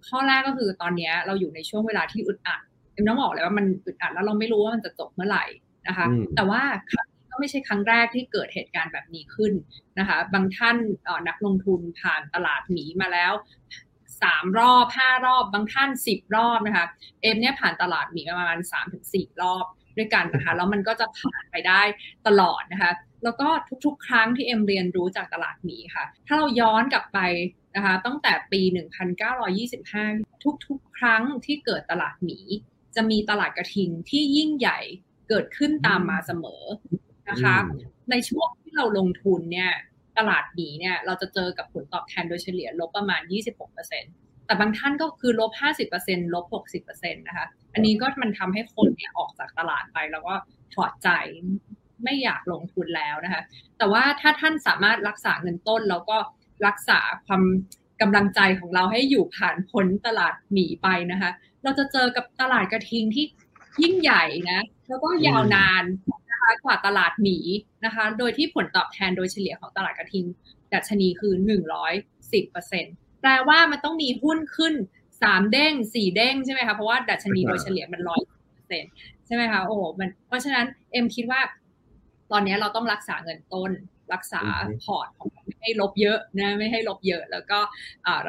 [0.08, 2.62] ข้อแรกก็คือตอนนี้เราอยู่ในช่วงเวลาที่อึดอัด
[2.94, 5.46] เอ็มต้องบอกเลยว่ามันอึดอัดแล้วเราไม่รู้ว่ามันจะจบเมื่อไหร่
[5.88, 6.06] นะคะ
[6.36, 6.62] แต่ว่า
[7.30, 9.54] ก็ไม่ใช่ครั้งแรกที่เกิดเหตุการณ์แบบนี้ขึ้น
[10.00, 10.78] นะคะ บางท่าน
[11.28, 13.34] นักลงทุนผ่านตลาดหมีมาแล้ว
[14.22, 16.86] สามรอบห้ารอบ บางท่านสิบรอบนะคะ
[17.22, 19.66] เอ็มเนี่ยผ่านตลาดมีประมาณสามถึงสี่รอบ
[19.98, 21.82] ด้วยกันนะคะแล้วมันก็จะผ่านไปได้
[22.28, 22.92] ตลอดนะคะ
[23.24, 23.48] แล้วก็
[23.86, 27.20] ทุกๆ ครั้งที่เอ็มเรียนรู้จากตลาดหมีค่ะ ถ้าเราย้อนกลับไป
[27.76, 28.62] นะคะตั้งแต่ปี
[29.84, 32.40] 1925 ทุกๆ ครั้งที่เกิดตลาดหมี
[32.96, 34.80] จะมีตลาดกระทิงที่ยิ่งใหญ่
[35.30, 36.64] เกิดขึ้นตามมาเสมอ
[37.30, 37.56] นะคะ
[38.12, 39.72] ในช่วงที่เราลงทุนเนี่ย
[40.18, 43.22] ตลาดดีเนี่ยเราจะเจอกับผลตอบแทนโดยเฉลี่ยลบประมาณ
[43.84, 45.52] 26%แต่บางท่านก็คือลบ
[45.94, 46.46] 50%ลบ
[46.84, 50.36] 60%นะคะ อันนี้ก็มันทำให้คนเนี่ยออกจากตลาดไป แล้วก็
[50.74, 51.10] ถอดใจ
[52.04, 53.42] ไม่อยากลงทุนแล้วนะคะ
[53.78, 56.18] แต่ว่าถ้าท่านสามารถรักษาเงินต้น แล้วก็
[56.68, 57.44] รักษาความ
[58.02, 61.32] กำลังใจของเราให้อยู่ผ่านพ้นตลาดหมีไปนะคะ
[61.64, 63.26] เราจะเจอกับตลาดกระทิงที่
[63.82, 65.84] ยิ่งใหญ่นะ แล้วก็ยาวนาน
[66.42, 67.38] คะกว่าตลาดหมี
[67.86, 70.26] นะคะ โดยที่ผลตอบแทนโดยเฉลี่ยของตลาดกระทิง
[70.74, 71.94] ดัชนีคือหนึ่งร้อย
[72.34, 72.86] สิบเปอร์เซ็น
[73.22, 74.74] แปลว่ามันต้องมีหุ้นขึ้น
[75.24, 78.84] สามเด้งสี่เด้งใช่ไหมคะเพราะว่าดัชนีโดยเฉลี่ยมันร้อยเปอร์เซ็น
[79.26, 81.42] ใช่ไหมคะโอ้มันเพราะฉะนั้นเอ็มคิดว่า
[82.32, 83.72] ตอนนี้เราต้องรักษาเงินต้น
[84.14, 84.42] รักษา
[84.84, 87.60] พอร์ตของไม่ให้ลบเยอะนะไม่ให้ลบเยอะ แล้วก็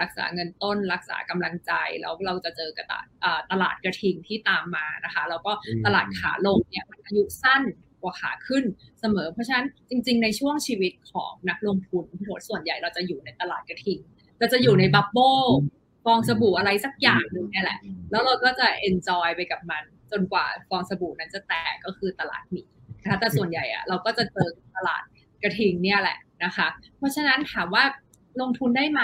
[0.00, 2.92] รักษาเงินต้น รักษากำลังใจแล้วเราจะเจอกระต
[3.50, 5.52] ตลาดกระทิงที่ตามมานะคะแล้วก็
[5.86, 7.62] ตลาดขาลงเนี่ยมันอายุสั้น
[8.02, 8.64] กว่าขาขึ้น
[9.00, 13.98] เสมอ เพราะฉะนั้นจริง ๆ ในช่วงชีวิตของนักลงทุนทั้งหมดส่วนใหญ่เราจะอยู่ในตลาดกระทิง
[14.38, 15.38] เราจะอยู่ใน bubble
[16.04, 17.78] ฟองสบู่อะไรสักอย่างหนึ่งนี่แหละ
[18.10, 22.62] แล้วเราก็จะ enjoy ไปกับมัน จนกว่าฟองสบู่นั้นจะแตกก็คือตลาดหมี
[23.02, 25.02] นะคะแต่ส่วนใหญ่อะเราก็จะเจอตลาด
[25.42, 26.66] กระทิงเนี่ยแหละนะคะ
[26.98, 27.84] เพราะฉะนั้นถามว่า
[28.40, 29.02] ลงทุนได้ไหม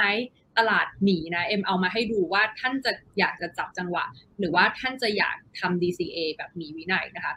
[0.58, 4.04] ตลาดหมีนะเอ็มเอามาให้ดูว่าท่านจะอยากจะจับจังหวะ
[4.38, 7.34] หรือว่าท่านจะอยากทำ DCA แบบมีวินัยนะคะ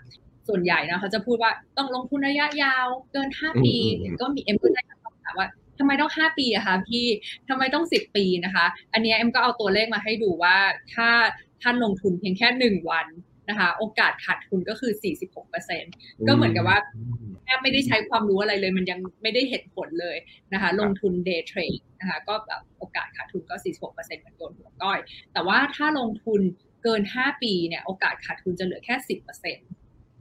[0.48, 3.76] ส่วนใหญ่นะเขาจะพูดว่าต้องลงทุนระยะยาวเกินห้าปี
[4.22, 5.48] ก็มีเอ็มก็ได้คำถามว่า
[5.82, 7.06] ทำไมต้องห้าปีอะคะพี่
[7.50, 10.58] ทำไมต้องสิบปีนะคะ อันนี้เอ็มก็เอาตัวเลขมาให้ดูว่า
[10.94, 11.10] ถ้า
[11.62, 13.08] ท่านลงทุนเพียงแค่หนึ่งวัน
[13.50, 15.84] นะคะ โอกาสขาดทุนก็คือสี่สิบหกเปอร์เซ็นต์
[16.28, 16.78] ก็เหมือนกับว่า
[17.44, 20.18] แทบไม่ได้ใช้ความรู้อะไรเลย มันยังไม่ได้เห็นผลเลย
[20.54, 25.00] นะคะ ลงทุน day trade นะคะ ก็แบบโอกาสขาดทุนก็สี่สิบหกเปอร์เซ็นต์เหมือนโยนหัวก้อย
[25.34, 26.42] แต่ว่าถ้าลงทุน
[26.84, 29.68] เกินห้าปีเนี่ย โอกาสขาดทุนจะเหลือแค่สิบเปอร์เซ็นต์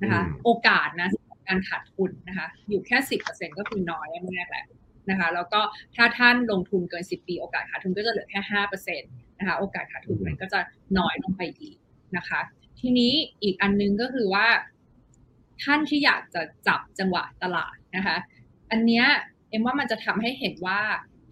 [0.03, 1.09] นะคะ โอกาสนะ
[1.49, 4.65] การขาดทุนนะคะ อยู่แค่สิบเปอร์เซ็นก็คือน้อยมากแหละ
[5.11, 5.61] นะคะแล้วก็
[5.97, 9.07] ถ้าท่านลงทุนเกินสิบปี โอกาสขาดทุนก็จะเหลือแค่ห้าเปอร์เซ็นต
[9.39, 10.61] นะคะโอกาสขาดทุนมันก็จะ
[10.99, 11.77] น้อยลงไปอีก
[12.17, 12.41] นะคะ
[12.81, 14.47] ทีนี้อีกอันนึงก็คือว่า
[15.63, 18.17] ท่านที่อยากจะจับจังหวะตลาดนะคะ
[18.71, 19.07] อันเนี้ย
[19.49, 20.81] เอ็มว่ามันจะทำให้เห็นว่า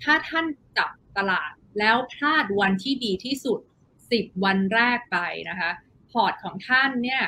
[0.03, 0.47] ถ้าท่าน
[0.79, 3.61] จับตลาดแล้วพลาดวันที่ดีที่สุด
[4.03, 5.19] 10 วันแรกไป
[5.51, 5.71] นะคะ
[6.11, 7.23] พอร์ตของท่านเนี่ย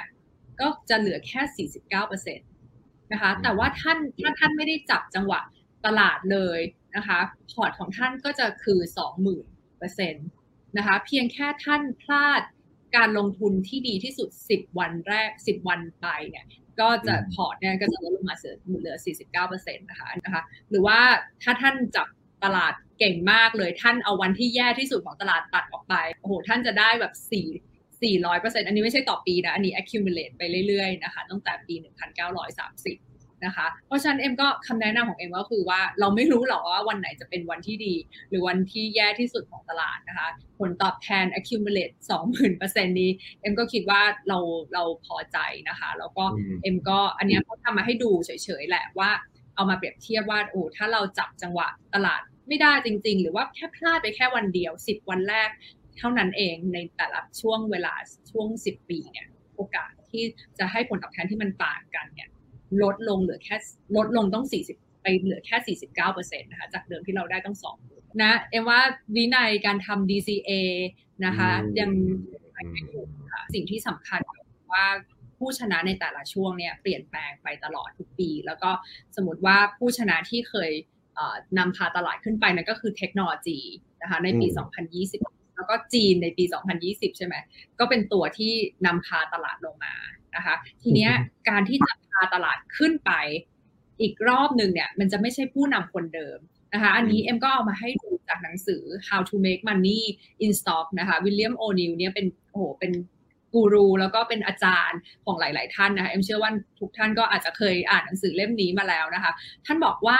[0.60, 5.40] ก็จะเหลือแค่ 49%นะคะ แต่ว่าท่านถ้าท่านไม่ได้จับจังหวะ
[5.86, 6.60] ตลาดเลย
[6.96, 7.20] นะคะ
[7.52, 8.80] พอร์ตของท่านก็จะคือ
[9.58, 12.42] 20,000%นะคะเพียงแค่ท่านพลาด
[12.96, 16.46] การลงทุนที่ดีที่สุด 10 วันแรก 10 วันไปเนี่ย
[16.80, 18.96] ก็จะพอร์ตเนี่ยก็จะลดลงมาเหลือ
[19.38, 20.98] 49%นะคะนะคะหรือว่า
[21.42, 22.08] ถ้าท่านจับ
[22.44, 31.74] ตลาดเก่งมากเลยท่านเอาวันที่แย่ที่สุดของตลาดตัดออกไปโอ้โหท่านจะได้แบบ4 400%อันนี้ไม่ใช่ต่อปีนะ อันนี้ accumulate ไปเรื่อยๆนะคะตั้งแต่ปี
[32.40, 33.09] 1930
[33.44, 37.94] นะคะ เพราะฉะนั้นเอ็มก็คำแนะนำของเอ็มก็คือว่าเราไม่รู้หรอกว่าวันไหนจะเป็นวันที่ดี
[38.28, 41.94] หรือวันที่แย่ที่สุดของตลาดนะคะ ผลตอบแทน accumulate
[42.40, 44.38] 20,000%นี้เอ็มก็คิดว่าเรา
[44.74, 46.24] เราพอใจนะคะ แล้วก็
[46.62, 49.10] เอ็มก็อันนี้เขาทำมาให้ดูเฉยๆแหละว่า
[49.54, 55.50] เอามาเปรียบเทียบว่าโอ้ถ้าเราจับจังหวะตลาดไม่ได้จริง ๆ หรือว่าแค่พลาดไปแค่วันเดียว 10 วันแรก
[55.98, 57.94] เท่านั้นเองในแต่ละช่วงเวลา
[58.30, 59.26] ช่วง 10 ปีเนี่ย
[59.56, 60.24] โอกาสที่
[60.58, 62.28] จะให้ผลตอบแทนที่มันต่างกันเนี่ย
[62.82, 63.56] ลดลงเหลือแค่
[63.96, 67.76] ลดลงต้อง 40 ไปเหลือแค่ 49%นะคะจากเดิมที่เราได้ต้องสอง
[68.22, 68.80] นะเอ็มว่า
[69.16, 70.50] วินัยการทำ DCA
[71.24, 71.90] นะคะยัง
[72.72, 74.20] ไม่ถูกค่ะสิ่งที่สำคัญ
[74.72, 74.86] ว่า
[75.38, 78.70] ผู้ชนะในแต่ละช่วงเนี่ยเปลี่ยนแปลงไปตลอดทุกปี แล้วก็
[79.16, 80.70] สมมติว่าผู้ชนะที่เคย
[81.58, 83.58] นำพาตลาดขึ้นไปนั่นก็คือเทคโนโลยี
[84.02, 84.46] นะคะในปี
[85.02, 86.44] 2020 แล้วก็จีนในปี
[86.80, 87.34] 2020 ใช่ไหม
[87.78, 88.52] ก็เป็นตัวที่
[88.86, 89.94] นำพาตลาดลงมา
[90.36, 91.12] นะคะ ทีเนี้ย
[91.48, 93.12] การที่จะพาตลาดขึ้นไป
[94.00, 96.38] อีกรอบหนึ่งเนี่ย มันจะไม่ใช่ผู้นำคนเดิม
[96.74, 100.02] นะคะ อันนี้เอ็มก็เอามาให้ดูจากหนังสือ How to Make Money
[100.44, 102.92] in Stock นะคะวิลเลียมโอนิลเนี่ยเป็นโอ้โหเป็น
[103.52, 109.32] กูรูแล้วก็เป็นอาจารย์ของหลาย ๆ ท่านนะคะเอ็มเชื่อว่าทุกท่านก็อาจจะเคยอ่านหนังสือเล่มนี้มาแล้วนะคะ
[109.66, 110.18] ท่านบอกว่า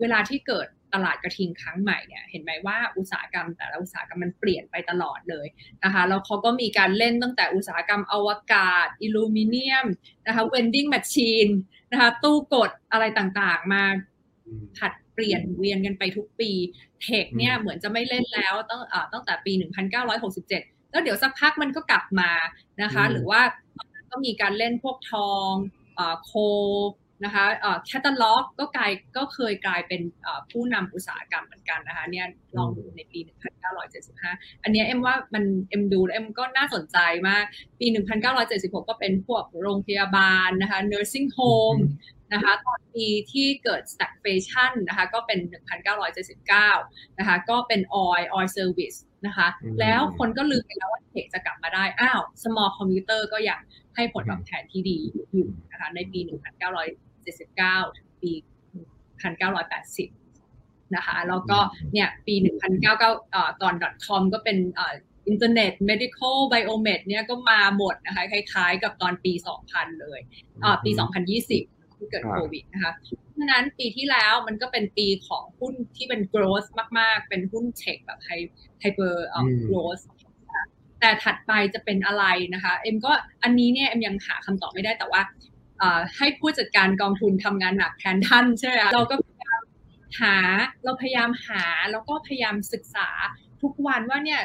[0.00, 5.46] เวลาที่เกิด ตลาดกระทิงครั้งใหม่เนี่ยเห็นไหมว่าอุตสาหกรรม แต่ละอุตสาหกรรมมันเปลี่ยนไปตลอดเลย
[5.84, 9.86] นะคะแล้วเขาก็มีการเล่นตั้งแต่อุตสาหกรรมอวกาศอลูมิเนียม
[10.26, 11.48] นะคะ vending machine
[11.92, 13.82] นะคะตู้กดอะไรต่างๆมา
[14.78, 16.50] ผลัดเปลี่ยนเวียนกันไปทุกปี
[17.02, 18.80] tech เนี่ยเหมือนจะไม่เล่นแล้วตั้ง
[19.12, 22.30] ตั้งแต่ปี 1967 แล้วเดี๋ยวสักพักมันก็กลับมา
[22.82, 23.42] นะคะ หรือว่า
[24.10, 25.52] ก็มีการเล่นพวกทอง
[26.24, 26.32] โค
[27.24, 27.44] นะคะ
[27.86, 30.00] แคตตาล็อกก็กลายก็เคยกลายเป็น
[30.50, 33.18] ผู้นำอุตสาหกรรมเหมือนกันนะคะเนี่ยลองดูในปี
[33.92, 37.44] 1975 อันนี้เอ็มว่ามันเอ็มดูเอ็มก็น่าสนใจมาก
[37.80, 37.86] ปี
[38.34, 41.80] 1976 ก็เป็นพวกโรงพยาบาลนะคะ nursing home
[42.32, 45.38] นะคะตอนปีที่เกิด stagflation นะคะก็เป็น
[46.24, 49.48] 1979 นะคะก็เป็น oil oil service นะคะ
[49.80, 53.60] แล้วคนก็ลืมไปแล้วว่าเทคจะกลับมาได้ อ้าว small computer ก็ยัง
[53.96, 54.98] ให้ผลตอบแทนที่ดี
[55.34, 58.32] อยู่นะคะในปี 1900 1979 ถึงปี
[59.22, 61.58] 1980 นะคะ แล้วก็
[61.92, 62.34] เนี่ยปี
[62.98, 63.74] 1999ตอน
[64.06, 64.58] .com ก็เป็น
[65.28, 69.32] อินเทอร์เน็ต medical biomed เนี่ยก็มาหมดนะคะ คล้ายๆ กับตอนปี
[69.66, 70.20] 2000 เลย
[70.84, 70.90] ปี
[71.44, 72.92] 2020ที่เกิดโควิดนะคะ
[73.32, 78.20] เพราะฉะนั้นปีที่แล้วมันก็เป็นปีของหุ้นที่เป็น growth มาก ๆ เป็นหุ้น tech แบบ
[78.82, 79.14] hyper
[79.68, 80.02] growth
[81.00, 85.20] แต่ถัดไปจะเป็นอะไรนะคะ เอ็มก็อันนี้เนี่ยเอ็มยังหาคำตอบไม่ได้แต่ว่า
[86.16, 89.62] ให้ผู้จัดการกองทุนทำงานหนักแทนท่านใช่ไหมเราก็พยายาม
[90.20, 90.36] หา
[90.84, 93.08] เราพยายามหาแล้วก็พยายามศึกษา
[93.62, 94.40] ทุกวันว่าเนี่ย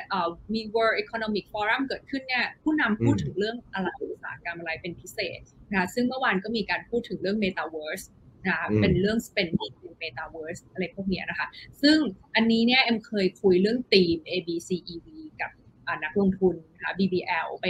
[0.54, 8.06] มี World Economic Forum เกิดขึ้นเนี่ยผู้นำพูดถึงเรื่องอะไรอุตสาหกรรมอะไรเป็นพิเศษนะซึ่งเมื่อวานก็มีการพูดถึงเรื่อง Metaverse
[8.48, 11.48] นะเป็นเรื่อง spending ใน Metaverse อะไรพวกนี้นะคะ
[11.82, 11.98] ซึ่ง
[12.36, 15.08] อันนี้เนี่ยเอ็มเคยคุยเรื่องธีม ABCEV
[15.42, 15.52] กับ
[16.04, 17.66] นักลงทุนนะคะ BBL ไป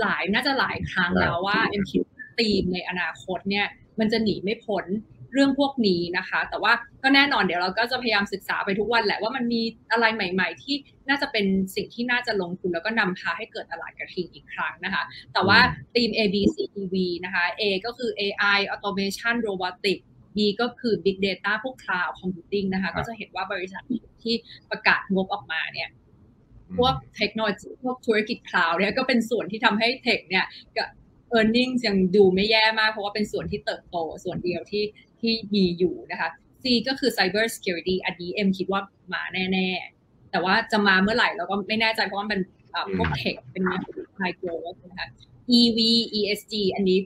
[0.00, 2.02] หลายน่าจะหลายครั้งแล้วว่าเอ็มคิด
[2.38, 3.66] ธีมในอนาคตเนี่ย
[4.00, 4.86] มันจะหนีไม่พ้น
[5.32, 6.72] เรื่องพวกนี้นะคะ แต่ว่า
[7.02, 10.76] ก็แน่นอนเดี๋ยวเราก็จะพยายามศึกษาไปทุกวันแหละว่ามันมีอะไรใหม่ ๆ ที่
[11.08, 15.58] น่าจะเป็นสิ่งที่น่าจะลงทุนแล้วก็นำพาให้เกิดตลาดกระทิงอีกครั้งนะคะ แต่ว่า
[15.94, 19.98] ธีม A B C E V นะคะ A ก็คือ AI automation robotic
[20.36, 23.82] B ก็คือ big data พวก cloud computing นะคะ ก็จะเห็นว่าบริษัท
[24.22, 24.34] ที่
[24.70, 25.88] ประกาศงบออกมาเนี่ย
[26.78, 30.44] พวกเทคโนโลยีพวกธุรกิจคลาวด์เนี่ยก็เป็นส่วนที่ทำให้เทคเนี่ย
[31.36, 34.84] e a r n i n g ยังดูไม่แย่มาก เพราะว่าเป็นส่วนที่เติบโตส่วนเดียวที่
[35.20, 36.28] ที่มีอยู่นะคะ
[36.62, 38.80] C ก็คือ Cyber Security อันนี้เอ็มคิดว่า
[39.14, 42.40] มาแน่ๆ แต่ว่าจะมาเมื่อไหร่เราก็ไม่แน่ใจเพราะว่ามัน
[42.98, 43.64] พวกเทคเป็น
[44.16, 44.48] ไฮโกล
[44.90, 45.08] นะคะ
[45.58, 45.78] EV
[46.18, 46.98] ESG อันนี้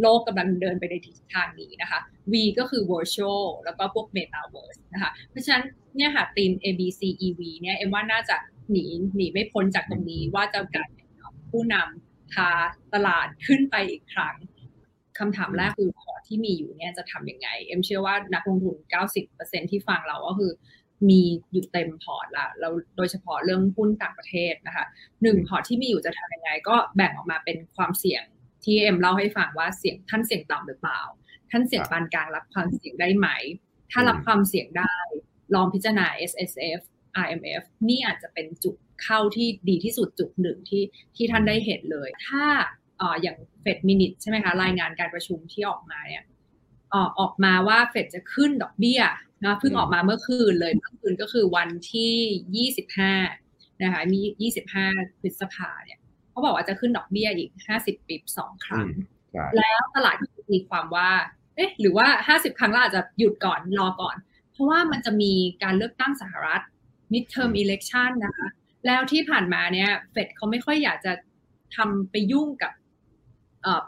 [0.00, 2.00] โลกกำลังเดินไปในทิศทางนี้นะคะ
[2.32, 5.64] V ก็คือ virtual แล้วก็พวก metaverse นะคะ เพราะฉะนั้น
[5.96, 8.36] เนี่ยค่ะทีม ABC EV เนี่ยเอ็มว่าน่าจะ
[8.70, 8.84] หนี
[9.16, 11.08] หนีไม่พ้นจากตรงนี้ว่าจะกลายเป็น
[11.50, 12.48] ผู้นำ พา
[12.94, 14.36] ตลาดขึ้นไปอีกครั้ง
[15.18, 18.76] คำถามแรกคือพอร์ตที่มีอยู่เนี่ยจะทำยังไง เอ็มเชื่อว่านักลงทุน
[19.24, 20.52] 90%ที่ฟังเราก็คือ
[21.08, 24.84] มีอยู่เต็มพอร์ตละแล้วโดยเฉพาะเรื่องหุ้นต่างประเทศนะคะ
[25.22, 28.22] หนึ่งพอร์ตที่มีอยู่จะทำยังไง ก็แบ่งออกมาเป็นความเสี่ยง
[28.64, 31.00] ที่เอ็มเล่าให้ฟังว่าเสี่ยงท่านเสี่ยงต่ำหรือเปล่า
[31.50, 33.28] ท่านเสี่ยงปานกลางรับความเสี่ยงได้ไหม
[33.90, 34.96] ถ้ารับความเสี่ยงได้
[35.54, 36.80] ลองพิจารณา S S F
[37.24, 40.82] R M F นี่อาจจะเป็นจุดเข้าที่ดีที่สุดจุดหนึ่งที่
[41.16, 42.44] ที่ท่านได้เห็นเลย ถ้า
[43.00, 46.24] ออย่างเฟดมินิทใช่ไหมคะรายงานการประชุมที่ออกมาเนี่ย
[47.18, 49.00] ออกมาว่าเฟดจะขึ้นดอกเบี้ย
[49.44, 52.68] นะเพิ่งออกมาเมื่อคืนเลยเมื่อคืนก็คือวันที่
[53.30, 54.48] 25 นะคะมี
[54.80, 55.98] 25 พฤษภาเนี่ย
[56.30, 57.50] เขาบอกว่าจะขึ้นดอกเบี้ยอีก
[57.80, 58.86] 50ปิบสองครั้ง
[59.58, 60.16] แล้วตลาด
[60.54, 61.10] มีความว่า
[61.56, 62.06] เอ๊ะ หรือว่า
[62.38, 64.16] 50 ครั้งเราอาจจะหยุดก่อนรอก่อน
[64.52, 66.62] เพราะว่ามันจะมีการเลือกตั้งสหรัฐ
[67.12, 68.48] midterm election นะคะ
[68.86, 71.12] แล้วที่ผ่านมาเนี่ยเฟดเขาไม่ค่อยอยากจะ
[71.76, 72.72] ทำไปยุ่งกับ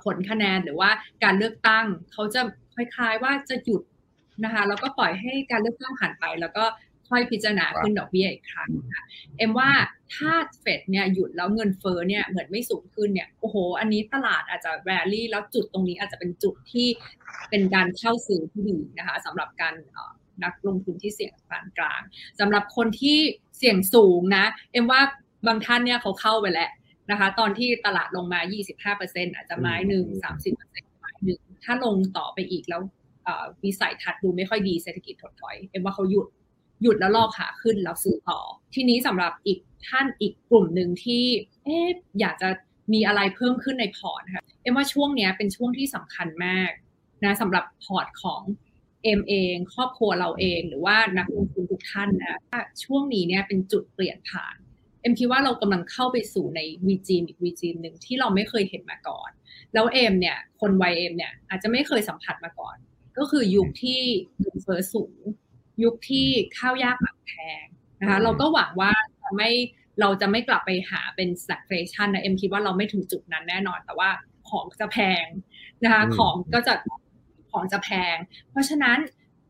[0.04, 0.90] ผลคะแนนหรือว่า
[1.24, 2.40] การเลือกตั้งเขาจะ
[2.74, 3.82] คล้ายๆว่าจะหยุด
[4.44, 6.64] นะคะแล้วก็ปล่อยให้การเลือกตั้งผ่านไป แล้วก็
[7.08, 9.04] ค่อยพิจารณาขึ้นดอกเบี้ยอีกครั้งค่ะ
[9.38, 9.70] เอ็มว่า
[10.14, 16.88] ถ้าเฟดเนี่ยหยุดแล้วเงินเฟ้อเนี่ยเหมือนไม่สูงขึ้นเนี่ยโอ้โห อันนี้ตลาดอาจจะแรลลี่แล้วจุดตรงนี้อาจจะเป็นจุดที่
[17.50, 19.74] เป็นการเข้าซื้อที่ดีนะคะสำหรับการ
[20.44, 22.00] นักลงทุนที่เสี่ยงปานกลาง
[22.40, 23.18] สำหรับคนที่
[23.58, 25.00] เสี่ยงสูงนะ เอ็มว่า
[25.46, 26.70] บางท่านเนี่ยเขาเข้าไปแล้ว
[27.10, 28.40] นะคะ ตอนที่ตลาดลงมา
[28.92, 30.04] 25%อาจจะไม้หนึ่ง
[30.52, 32.82] 30%ไม้หนึ่งถ้าลงต่อไปอีกแล้ว
[33.64, 36.26] วิสัยทัศน์ดูไม่ค่อยดีเศรษฐกิจถดถอย เอ็มว่าเขาหยุด
[36.82, 38.40] หยุดแล้วลอกขาขึ้นแล้วซื้อต่อ
[38.74, 41.24] ทีนี้สำหรับอีกท่านอีกกลุ่มหนึ่งที่
[41.64, 41.78] เอ๊
[42.20, 42.48] อยากจะ
[42.92, 46.70] มีอะไรเพิ่มขึ้นในพอร์ตค่ะเอ็มว่าช่วงนี้เป็นช่วงที่สำคัญมาก
[47.24, 48.42] นะสำหรับพอร์ตของ
[49.04, 52.38] เอ็มเองครอบครัวเราเองหรือว่านักลงทุนทุกท่านนะ
[52.84, 54.56] ช่วงนี้เนี่ยเป็นจุดเปลี่ยนผ่าน
[55.00, 59.30] เอ็มคิดว่าเรากำลังเข้าไปสู่ในวีจีมอีกวีจีมหนึ่งที่เราไม่เคยเห็นมาก่อน
[59.74, 62.76] แล้วเอ็มเนี่ย คนวัยเอ็มเนี่ยอาจจะไม่เคยสัมผัสมาก่อน
[63.18, 64.00] ก็คือยุคที่
[64.38, 65.18] เงินเฟ้อสูง
[65.82, 67.32] ยุคที่ข้าวยากหมักแพ
[67.62, 67.64] ง
[68.00, 69.50] นะคะเราก็หวังว่าจะไม่
[70.00, 74.10] เราจะไม่กลับไปหาเป็น stagflation นะเอ็มคิดว่าเราไม่ถึงจุดนั้นแน่นอน แต่ว่า
[74.48, 75.26] ของจะแพง
[75.84, 76.74] นะคะของก็จะ
[77.50, 78.16] ของจะแพง
[78.50, 78.98] เพราะฉะนั้น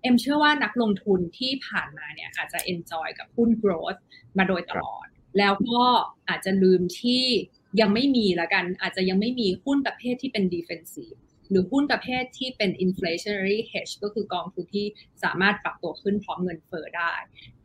[0.02, 4.00] เอ็มเชื่อว่านักลงทุนที่ผ่านมาเนี่ยอาจจะ enjoy กับหุ้น growth
[4.38, 5.06] มาโดยตลอด
[5.38, 5.84] แล้วก็
[6.28, 7.24] อาจจะลืมที่
[7.80, 11.18] ยังไม่มีละกัน อาจจะยังไม่มีหุ้นประเภทที่เป็น defensive
[11.50, 14.86] หรือหุ้นประเภทที่เป็น inflationary hedge ก็คือกองทุนที่
[15.22, 17.12] สามารถปรับตัวขึ้นพร้อมเงินเฟ้อได้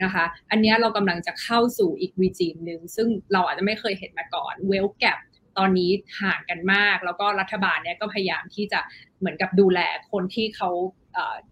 [0.04, 5.20] นะคะ อันนี้เรากำลังจะเข้าสู่อีกวีจีมหนึ่งซึ่งเราอาจจะไม่เคยเห็นมาก่อน well gap
[5.58, 5.92] ตอนนี้
[6.22, 8.80] ห่างกันมาก แล้วก็รัฐบาลเนี่ยก็พยายามที่จะ
[9.20, 9.80] เหมือนกับดูแล
[10.12, 10.70] คนที่เขา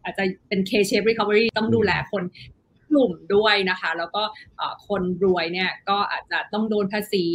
[0.04, 2.24] อาจจะเป็น K-shape recovery ต้องดูแลคน
[2.94, 4.24] กลุ่มด้วยนะคะ แล้วก็
[4.88, 7.26] คนรวยเนี่ยก็อาจจะต้องโดนภาษี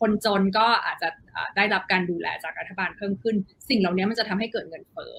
[0.00, 1.08] คนจนก็อาจจะ
[1.56, 3.36] ได้รับการดูแลจากรัฐบาลเพิ่มขึ้น
[3.68, 5.14] สิ่งเหล่านี้มันจะทำให้เกิดเงินเฟ้อ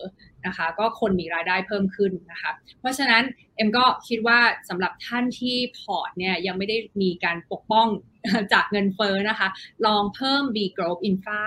[0.45, 3.23] นะคะ ก็คนมีรายได้เพิ่มขึ้นนะคะ เพราะฉะนั้น
[3.55, 7.87] เอ็มก็คิดว่าสำหรับท่านที่พอร์ตเนี่ยยังไม่ได้มีการปกป้อง
[8.53, 9.47] จากเงินเฟ้อนะคะ
[9.85, 11.45] ลองเพิ่ม B Growth Infra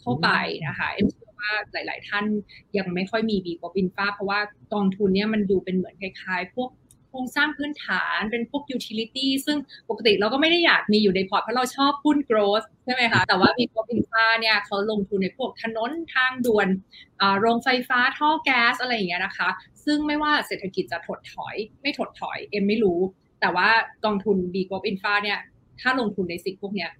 [0.00, 0.28] เข้าไป
[0.66, 2.24] นะคะเอ็มเชื่อว่าหลาย ๆ ท่าน
[2.76, 4.40] ยังไม่ค่อยมี B Growth Infra เพราะว่า
[4.74, 6.70] กองทุนเนี่ยมันดูเป็นเหมือนคล้าย ๆ พวก
[7.18, 9.58] โครงสร้างพื้นฐานเป็นพวก utility ซึ่ง
[9.90, 16.68] ปกติเราก็ไม่ได้อยากมีอยู่ในพอร์ตเพราะเราชอบหุ้น growth ใช่ไหมคะ แต่ว่า B-GLOB-INFRA เนี่ยเขาลงทุนในพวกถนนทางด่วน
[17.40, 19.48] โรงไฟฟ้าท่อแก๊สอะไรอย่างเงี้ยนะคะ
[19.84, 23.00] ซึ่งไม่ว่าเศรษฐกิจจะถดถอย ไม่ถดถอยเอ็มไม่รู้
[23.40, 23.68] แต่ว่า
[24.04, 25.38] กองทุน B Group Infra เนี่ย
[25.80, 26.90] ถ้าลงทุนในสิ่งพวกเนี้ย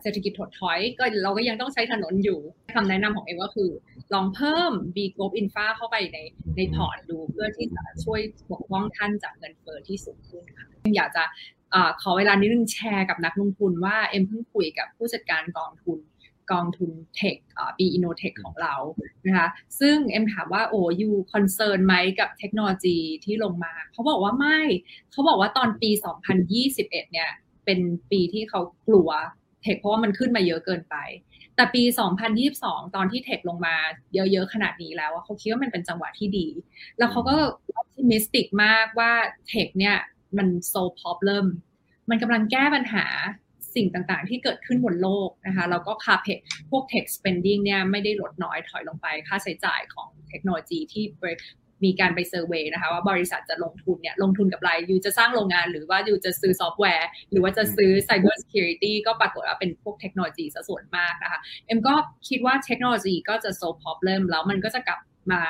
[0.00, 2.38] เศรษฐกิจถดถอย ก็เราก็ยังต้องใช้ถนนอยู่
[2.74, 3.70] คำแนะนำของเอ็มก็คือ
[4.14, 6.18] ลองเพิ่ม B Group Infra เข้าไปใน
[6.56, 11.24] ในพอร์ตดูเพื่อที่จะช่วยปกป้องท่านจากเงินเฟ้อที่สูงขึ้นค่ะอยากจะ
[12.02, 15.98] ขอเวลานิดนึงแชร์กับนักลงทุนว่าเอ็มเพิ่งคุยกับผู้จัดการกองทุน
[16.52, 17.36] กองทุน tech
[17.78, 18.74] B-INNOTECH ของเรา
[19.26, 19.48] นะคะ
[19.80, 24.58] ซึ่งเอ็มถามว่าโอ้ you concern ไหมกับเทคโนโลยีที่ลงมา เขาบอกว่าไม่
[25.12, 25.90] เขาบอกว่าตอนปี
[26.54, 27.30] 2021 เนี่ย
[27.64, 27.78] เป็น
[28.10, 29.10] ปีที่เขากลัว
[29.66, 30.96] tech เพราะว่ามันขึ้นมาเยอะเกินไป
[31.56, 31.82] แต่ปี
[32.38, 33.76] 2022 ตอนที่ tech ลงมา
[34.14, 36.46] เยอะๆขนาดนี้แล้วเขาคิดว่ามันเป็นจังหวะที่ดี
[36.98, 37.34] แล้วเขาก็
[37.74, 39.12] optimistic มากว่า
[39.48, 39.96] tech เนี่ย
[40.38, 41.46] มัน solve problem
[42.10, 43.06] มันกำลังแก้ปัญหา
[43.74, 46.26] สิ่งต่างๆ ที่เกิดขึ้นบนโลกนะคะแล้วก็ CAPEX
[46.70, 51.04] พวก tech spending เนี่ยไม่ได้ลดน้อยถอยลงไป ค่าใช้จ่ายของเทคโนโลยีที่
[51.84, 61.94] มีการไป survey นะคะว่าบริษัทจะลงทุนเนี่ยลงทุนกับอะไร you จะสร้างโรงงานหรือว่า you จะซื้อซอฟต์แวร์ หรือว่าจะซื้อ Cyber Security ก็ปรากฏว่าเป็นพวกเทคโนโลยีซะส่วนมากนะคะเอ็มก็
[62.28, 65.00] คิดว่าเทคโนโลยีก็จะ solve problem แล้วมันก็จะกลับ
[65.32, 65.42] มา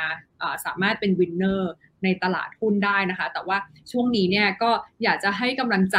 [0.67, 1.73] สามารถเป็น winner
[2.05, 3.59] ในตลาดหุ้นได้นะคะ แต่ว่า
[3.93, 4.71] ช่วงนี้เนี่ยก็
[5.03, 5.99] อยากจะให้กำลังใจ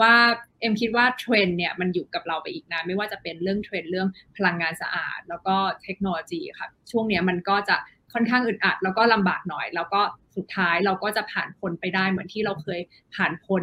[0.00, 0.14] ว่า
[0.60, 7.76] เอ็มคิดว่าเทรนเนี่ยมันอยู่กับเราไปอีกนานไม่ว่าจะเป็นเรื่องเทรนเรื่องพลังงานสะอาด แล้วก็เทคโนโลยีค่ะ ช่วงนี้มันก็จะ
[8.16, 10.00] ค่อนข้างอึดอัด แล้วก็ลำบากหน่อย แล้วก็
[10.36, 12.80] สุดท้ายเราก็จะผ่านพ้นไปได้เหมือนที่เราเคย
[13.14, 13.62] ผ่านพ้น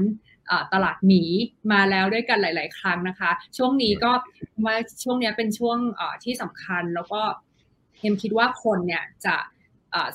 [0.73, 1.23] ตลาดหมี
[1.71, 4.11] มาแล้วด้วยกันหลาย ๆ ครั้งนะคะ ช่วงนี้ก็
[4.65, 5.77] ว่าช่วงนี้เป็นช่วง
[6.23, 7.21] ที่สำคัญแล้วก็
[8.01, 9.35] เอ็มคิดว่าคนเนี่ยจะ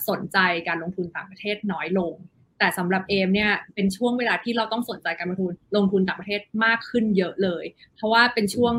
[0.09, 2.15] สนใจการลงทุนต่างประเทศน้อยลง
[2.59, 7.65] แต่สำหรับเอมเนี่ยเป็นช่วงเวลาที่เราต้องสนใจการลงทุนลงทุนต่างประเทศมากขึ้นเยอะเลย
[7.97, 8.75] เพราะว่าเป็นช่วง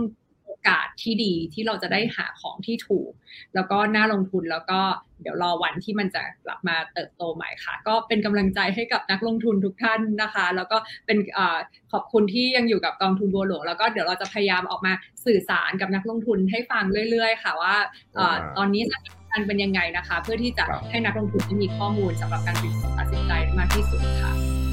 [0.60, 3.12] อกาสที่ดีที่เราจะได้หาของที่ถูก
[3.56, 4.80] แล้วก็น่าลงทุนแล้วก็
[5.22, 11.39] เดี๋ยวรอวันที่มันจะกลับมาเติบโตใหม่ค่ะ ก็เป็นกำลังใจให้กับนักลงทุนทุกท่านนะคะ แล้วก็เป็นอ
[11.91, 14.93] ขอบคุณที่ยังอยู่กับกองทุนบัวหลวงแล้วก็เดี๋ยวเราจะพยายามออกมา
[15.26, 17.76] สื่อสารกับนักลงทุนให้ฟังเรื่อย ๆ ค่ะว่า
[18.58, 22.56] ตอนนี้สถานการณ์เป็นยังไงนะคะ เพื่อที่จะให้นักลงทุนได้มีข้อมูลสำหรับการ
[22.98, 24.68] ตัดสินใจมากที่สุดค่ะ